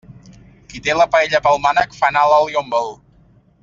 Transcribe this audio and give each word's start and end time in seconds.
Qui 0.71 0.81
té 0.87 0.95
la 0.95 1.07
paella 1.17 1.43
pel 1.49 1.63
mànec, 1.69 1.95
fa 2.01 2.11
anar 2.13 2.27
l'oli 2.35 2.61
on 2.65 2.77
vol. 2.77 2.95